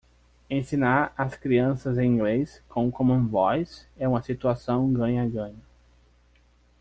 Ensinar 0.49 1.13
as 1.15 1.35
crianças 1.35 1.99
em 1.99 2.11
inglês 2.11 2.59
com 2.67 2.91
Common 2.91 3.27
Voice 3.27 3.85
é 3.99 4.07
uma 4.07 4.23
situação 4.23 4.91
ganha-ganha. 4.91 5.53